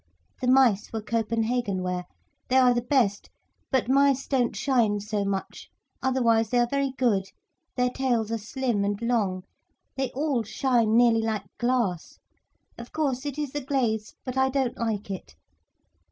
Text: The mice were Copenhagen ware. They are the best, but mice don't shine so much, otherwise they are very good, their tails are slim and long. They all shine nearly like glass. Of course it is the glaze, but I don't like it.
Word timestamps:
The 0.41 0.47
mice 0.47 0.91
were 0.91 1.03
Copenhagen 1.03 1.83
ware. 1.83 2.05
They 2.47 2.57
are 2.57 2.73
the 2.73 2.81
best, 2.81 3.29
but 3.69 3.87
mice 3.87 4.25
don't 4.27 4.55
shine 4.55 4.99
so 4.99 5.23
much, 5.23 5.69
otherwise 6.01 6.49
they 6.49 6.57
are 6.57 6.65
very 6.65 6.91
good, 6.97 7.25
their 7.75 7.91
tails 7.91 8.31
are 8.31 8.39
slim 8.39 8.83
and 8.83 8.99
long. 8.99 9.43
They 9.95 10.09
all 10.15 10.41
shine 10.41 10.97
nearly 10.97 11.21
like 11.21 11.45
glass. 11.59 12.17
Of 12.79 12.91
course 12.91 13.27
it 13.27 13.37
is 13.37 13.51
the 13.51 13.61
glaze, 13.61 14.15
but 14.25 14.37
I 14.37 14.49
don't 14.49 14.75
like 14.79 15.11
it. 15.11 15.35